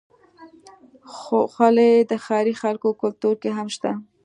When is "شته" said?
3.75-3.91